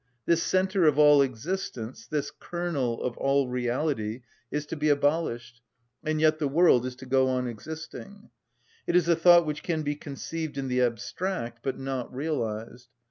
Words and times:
This 0.25 0.41
centre 0.41 0.87
of 0.87 0.97
all 0.97 1.21
existence, 1.21 2.07
this 2.07 2.31
kernel 2.31 3.03
of 3.03 3.15
all 3.17 3.47
reality, 3.47 4.23
is 4.49 4.65
to 4.65 4.75
be 4.75 4.89
abolished, 4.89 5.61
and 6.03 6.19
yet 6.19 6.39
the 6.39 6.47
world 6.47 6.87
is 6.87 6.95
to 6.95 7.05
go 7.05 7.29
on 7.29 7.45
existing; 7.45 8.31
it 8.87 8.95
is 8.95 9.07
a 9.07 9.15
thought 9.15 9.45
which 9.45 9.61
can 9.61 9.83
be 9.83 9.93
conceived 9.95 10.57
in 10.57 10.69
the 10.69 10.81
abstract, 10.81 11.59
but 11.61 11.77
not 11.77 12.11
realised. 12.11 12.87